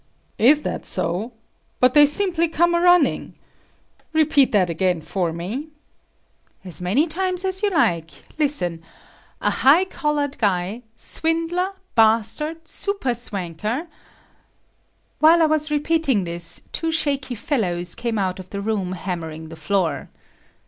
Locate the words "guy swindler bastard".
10.39-12.67